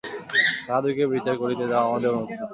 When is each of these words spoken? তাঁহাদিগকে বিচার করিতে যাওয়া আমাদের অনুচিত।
তাঁহাদিগকে 0.65 1.05
বিচার 1.13 1.35
করিতে 1.41 1.65
যাওয়া 1.71 1.87
আমাদের 1.89 2.09
অনুচিত। 2.11 2.41